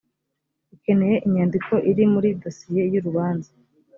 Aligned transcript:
ukeneye 0.75 1.15
inyandiko 1.25 1.73
iri 1.91 2.03
muri 2.13 2.29
dosiye 2.43 2.81
y 2.91 2.95
urubanza 2.99 3.51